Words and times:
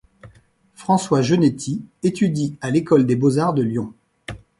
François 0.73 1.21
Genéty 1.21 1.85
étudie 2.01 2.57
à 2.61 2.71
l'École 2.71 3.05
des 3.05 3.15
beaux-arts 3.15 3.53
de 3.53 3.61
Lyon. 3.61 3.93